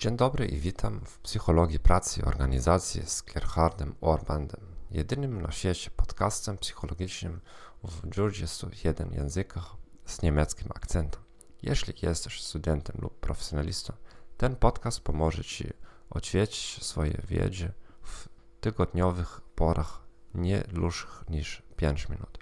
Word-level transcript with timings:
Dzień 0.00 0.16
dobry 0.16 0.46
i 0.46 0.58
witam 0.58 1.00
w 1.04 1.18
Psychologii 1.18 1.80
Pracy 1.80 2.24
Organizacji 2.24 3.02
z 3.06 3.22
Gerhardem 3.22 3.94
Orbandem, 4.00 4.60
jedynym 4.90 5.42
na 5.42 5.52
świecie 5.52 5.90
podcastem 5.96 6.58
psychologicznym 6.58 7.40
w 7.84 8.06
21 8.06 9.12
językach 9.12 9.76
z 10.04 10.22
niemieckim 10.22 10.68
akcentem. 10.74 11.22
Jeśli 11.62 11.94
jesteś 12.02 12.42
studentem 12.42 12.96
lub 13.02 13.20
profesjonalistą, 13.20 13.92
ten 14.36 14.56
podcast 14.56 15.00
pomoże 15.00 15.44
Ci 15.44 15.72
oćwiecić 16.10 16.84
swoje 16.84 17.22
wiedzy 17.28 17.72
w 18.02 18.28
tygodniowych 18.60 19.40
porach 19.54 20.02
nie 20.34 20.60
dłuższych 20.60 21.24
niż 21.28 21.62
5 21.76 22.08
minut. 22.08 22.38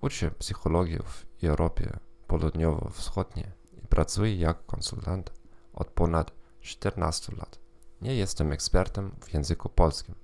Uczę 0.00 0.30
psychologii 0.30 0.98
w 0.98 1.44
Europie 1.44 1.98
Południowo-Wschodniej 2.26 3.46
i 3.72 3.86
pracuję 3.86 4.36
jak 4.36 4.66
konsultant 4.66 5.32
od 5.72 5.88
ponad 5.88 6.38
14 6.60 7.36
lat. 7.36 7.58
Nie 8.02 8.16
jestem 8.16 8.52
ekspertem 8.52 9.10
w 9.20 9.34
języku 9.34 9.68
polskim. 9.68 10.14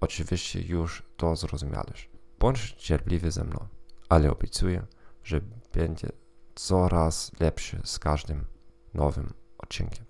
Oczywiście 0.00 0.60
już 0.60 1.02
to 1.16 1.36
zrozumiałeś. 1.36 2.10
Bądź 2.38 2.72
cierpliwy 2.72 3.30
ze 3.30 3.44
mną, 3.44 3.66
ale 4.08 4.30
obiecuję, 4.30 4.86
że 5.24 5.40
będzie 5.74 6.08
coraz 6.54 7.30
lepszy 7.40 7.80
z 7.84 7.98
każdym 7.98 8.44
nowym 8.94 9.32
odcinkiem. 9.58 10.04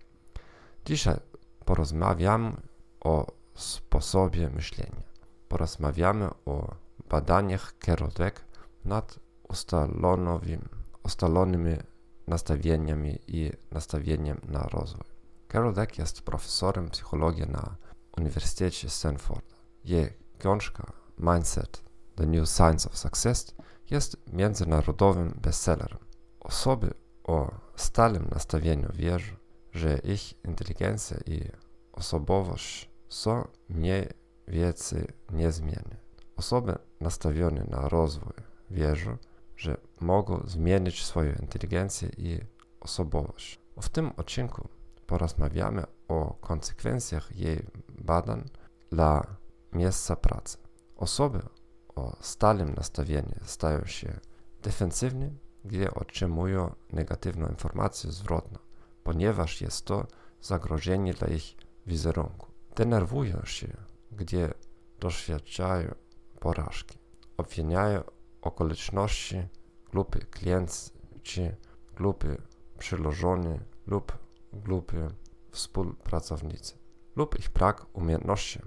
Dzisiaj 0.85 1.17
porozmawiamy 1.65 2.53
o 3.01 3.33
sposobie 3.55 4.51
myślenia. 4.51 5.03
Porozmawiamy 5.49 6.31
o 6.45 6.75
badaniach 7.09 7.75
Dweck 8.15 8.45
nad 8.85 9.19
ustalonymi 11.05 11.77
nastawieniami 12.27 13.19
i 13.27 13.51
nastawieniem 13.71 14.41
na 14.49 14.63
rozwój. 14.63 15.05
Carol 15.53 15.73
Dweck 15.73 15.99
jest 15.99 16.23
profesorem 16.23 16.91
psychologii 16.91 17.47
na 17.47 17.77
Uniwersytecie 18.17 18.91
Stanford. 18.91 19.57
Jej 19.85 20.13
książka 20.39 20.93
Mindset– 21.19 21.83
The 22.17 22.27
New 22.27 22.49
Science 22.49 22.89
of 22.89 22.99
Success 22.99 23.55
jest 23.91 24.17
międzynarodowym 24.33 25.39
bestsellerem. 25.43 25.99
Osoby 26.41 26.95
o 27.25 27.51
stałym 27.77 28.29
nastawieniu 28.31 28.89
wierzą, 28.95 29.33
że 29.73 29.99
ich 29.99 30.45
inteligencja 30.45 31.17
i 31.27 31.51
osobowość 31.93 32.91
są 33.09 33.49
mniej 33.69 34.09
więcej 34.49 35.07
niezmienne. 35.31 35.97
Osoby 36.37 36.79
nastawione 37.01 37.65
na 37.65 37.89
rozwój 37.89 38.33
wierzą, 38.71 39.17
że 39.57 39.77
mogą 40.01 40.43
zmienić 40.47 41.05
swoją 41.05 41.33
inteligencję 41.33 42.09
i 42.17 42.41
osobowość. 42.81 43.61
W 43.81 43.89
tym 43.89 44.13
odcinku 44.17 44.69
porozmawiamy 45.07 45.85
o 46.09 46.35
konsekwencjach 46.41 47.37
jej 47.37 47.67
badań 47.89 48.45
dla 48.91 49.37
miejsca 49.73 50.17
pracy. 50.17 50.59
Osoby 50.97 51.43
o 51.95 52.17
stałym 52.21 52.75
nastawieniu 52.75 53.35
stają 53.45 53.85
się 53.85 54.21
defensywne, 54.63 55.31
gdy 55.65 55.95
otrzymują 55.95 56.75
negatywną 56.93 57.49
informację 57.49 58.13
zwrotną, 58.13 58.59
ponieważ 59.05 59.61
jest 59.61 59.85
to 59.85 60.07
zagrożenie 60.41 61.15
dla 61.15 61.29
ich 61.29 61.57
wizerunku. 61.87 62.47
Denerwują 62.77 63.45
się, 63.45 63.69
gdy 64.13 64.55
doświadczają 65.01 65.95
porażki. 66.41 66.99
Obwiniają 67.37 68.03
okoliczności 68.43 69.49
grupy 69.91 70.19
klienci, 70.19 70.93
grupy 71.97 72.43
przyłożone 72.79 73.59
lub 73.87 74.22
grupy 74.53 75.09
współpracownicy 75.51 76.75
lub 77.17 77.39
ich 77.39 77.51
brak 77.51 77.87
umiejętności. 77.93 78.61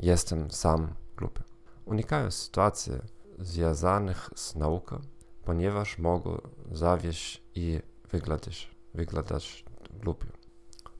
Jestem 0.00 0.50
sam 0.50 0.94
grupy. 1.16 1.42
Unikają 1.84 2.30
sytuacji 2.30 2.92
związanych 3.38 4.30
z 4.36 4.54
nauką, 4.56 5.00
ponieważ 5.44 5.98
mogą 5.98 6.40
zawieść 6.72 7.42
i 7.54 7.80
wyglądać, 8.10 8.70
wyglądać 8.94 9.64
grupy. 9.90 10.26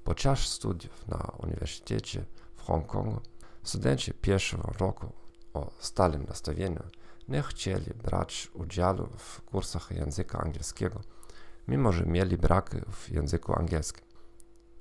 Podczas 0.05 0.39
studiów 0.39 1.09
na 1.09 1.33
Uniwersytecie 1.43 2.25
w 2.57 2.63
Hongkongu 2.63 3.21
studenci 3.63 4.15
pierwszego 4.15 4.73
roku 4.79 5.13
o 5.55 5.71
stałym 5.79 6.25
nastawieniu 6.25 6.83
nie 7.29 7.43
chcieli 7.43 7.95
brać 7.95 8.51
udziału 8.55 9.07
w 9.17 9.43
kursach 9.43 9.91
języka 9.91 10.39
angielskiego, 10.39 11.01
mimo 11.69 11.93
że 11.93 12.07
mieli 12.07 12.37
braki 12.37 12.77
w 12.93 13.09
języku 13.11 13.59
angielskim. 13.59 14.10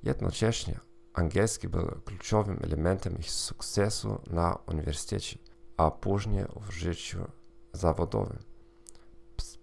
Jednocześnie 0.02 0.80
angielski 1.14 1.68
był 1.68 1.86
kluczowym 2.04 2.58
elementem 2.62 3.18
ich 3.18 3.30
sukcesu 3.30 4.20
na 4.30 4.58
uniwersytecie, 4.66 5.38
a 5.76 5.90
później 5.90 6.44
w 6.60 6.70
życiu 6.72 7.18
zawodowym. 7.72 8.38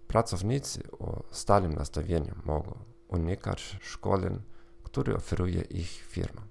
Pracownicy 0.08 0.90
o 0.98 1.22
stałym 1.30 1.72
nastawieniu 1.72 2.34
mogą 2.44 2.78
unikać 3.08 3.78
szkoleń, 3.80 4.42
które 4.82 5.16
oferuje 5.16 5.60
ich 5.60 5.90
firma. 5.90 6.42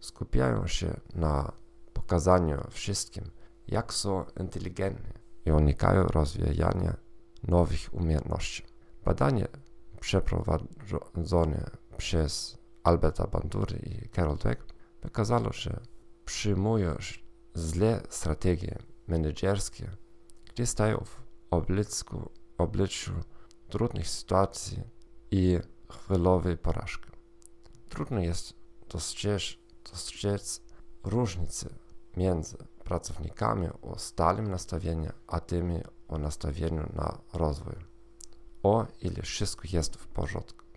Skupiają 0.00 0.66
się 0.66 1.00
na 1.14 1.52
pokazaniu 1.92 2.60
wszystkim, 2.70 3.24
jak 3.68 3.94
są 3.94 4.24
inteligentni 4.40 5.12
i 5.46 5.52
unikają 5.52 6.04
rozwijania 6.06 6.96
nowych 7.42 7.94
umiejętności. 7.94 8.64
Badanie 9.04 9.48
przeprowadzone 10.00 11.70
przez 11.96 12.59
Alberta 12.82 13.26
Bandury 13.26 13.78
i 13.78 14.08
Carol 14.08 14.36
Dweck 14.36 14.64
wykazało, 15.02 15.52
że 15.52 15.80
przyjmujesz 16.24 17.24
złe 17.54 18.00
strategie 18.08 18.78
menedżerskie, 19.06 19.90
gdzie 20.52 20.66
stają 20.66 21.04
w 21.04 21.22
obliczu, 22.58 23.12
trudnych 23.68 24.08
sytuacji 24.08 24.82
i 25.30 25.58
chwilowej 25.90 26.56
porażki. 26.58 27.10
Trudno 27.88 28.20
jest 28.20 28.54
dostrzec, 28.88 29.42
dostrzec 29.90 30.62
różnice 31.04 31.68
między 32.16 32.56
pracownikami 32.84 33.68
o 33.82 33.98
stałym 33.98 34.50
nastawieniu, 34.50 35.12
a 35.26 35.40
tymi 35.40 35.80
o 36.08 36.18
nastawieniu 36.18 36.92
na 36.94 37.18
rozwój. 37.32 37.74
O 38.62 38.86
ile 39.00 39.22
wszystko 39.22 39.62
jest 39.72 39.96
w 39.96 40.06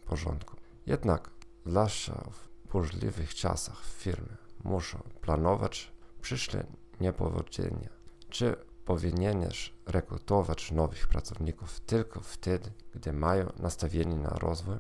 porządku. 0.06 0.58
Jednak 0.86 1.30
zwłaszcza 1.66 2.24
w 2.32 2.72
burzliwych 2.72 3.36
czasach 3.36 3.86
firmy 3.86 4.38
muszą 4.64 5.00
planować 5.22 5.92
przyszłe 6.22 6.64
niepowodzenia. 7.02 7.90
Czy 8.30 8.56
powinieneś 8.86 9.74
rekrutować 9.86 10.72
nowych 10.72 11.08
pracowników 11.08 11.80
tylko 11.80 12.20
wtedy, 12.20 12.72
gdy 12.94 13.14
mają 13.14 13.52
nastawienie 13.60 14.16
na 14.16 14.30
rozwój? 14.30 14.78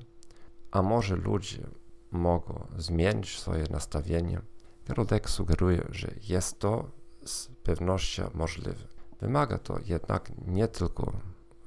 A 0.71 0.81
może 0.81 1.15
ludzie 1.15 1.67
mogą 2.11 2.67
zmienić 2.77 3.39
swoje 3.39 3.63
nastawienie? 3.69 4.41
Kierodek 4.87 5.29
sugeruje, 5.29 5.87
że 5.89 6.13
jest 6.29 6.59
to 6.59 6.91
z 7.25 7.47
pewnością 7.47 8.29
możliwe. 8.33 8.87
Wymaga 9.19 9.57
to 9.57 9.79
jednak 9.85 10.31
nie 10.47 10.67
tylko 10.67 11.13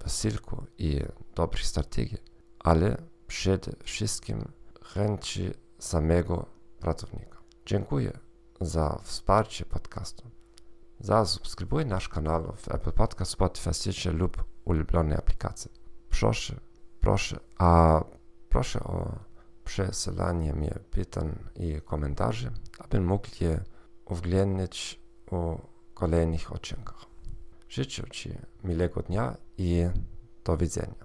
wysiłku 0.04 0.66
i 0.78 1.00
dobrych 1.34 1.66
strategii, 1.66 2.18
ale 2.58 2.96
przede 3.26 3.72
wszystkim 3.84 4.44
chęci 4.94 5.50
samego 5.78 6.46
pracownika. 6.80 7.38
Dziękuję 7.66 8.18
za 8.60 8.98
wsparcie 9.02 9.64
podcastu. 9.64 10.30
Zasubskrybuj 11.00 11.86
nasz 11.86 12.08
kanał 12.08 12.52
w 12.56 12.74
Apple 12.74 12.92
Podcast, 12.92 13.30
Spotify, 13.30 13.70
lub 14.12 14.44
ulubionej 14.64 15.18
aplikacji. 15.18 15.70
Proszę, 16.10 16.60
proszę, 17.00 17.40
a 17.58 18.00
proszę 18.48 18.80
o 18.80 19.18
przesyłanie 19.64 20.52
mi 20.52 20.68
pytań 20.90 21.38
i 21.56 21.80
komentarzy, 21.84 22.50
abym 22.78 23.06
mógł 23.06 23.28
je 23.40 23.64
uwzględnić 24.04 25.00
u 25.30 25.58
kolejnych 25.94 26.52
odcinkach. 26.52 27.06
Życzę 27.68 28.02
Ci 28.10 28.38
miłego 28.64 29.02
dnia 29.02 29.36
i 29.58 29.86
do 30.44 30.56
widzenia. 30.56 31.04